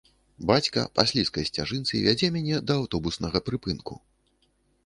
Бацька 0.51 0.85
па 0.95 1.03
слізкай 1.11 1.43
сцяжынцы 1.49 2.01
вядзе 2.07 2.27
мяне 2.39 2.63
да 2.71 2.79
аўтобуснага 2.81 3.37
прыпынку. 3.51 3.93